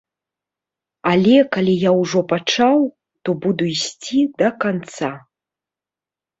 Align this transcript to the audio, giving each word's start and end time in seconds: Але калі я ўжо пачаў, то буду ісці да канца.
Але 1.11 1.35
калі 1.57 1.75
я 1.83 1.91
ўжо 1.99 2.19
пачаў, 2.33 2.79
то 3.23 3.29
буду 3.47 3.63
ісці 3.77 4.19
да 4.43 4.47
канца. 4.67 5.11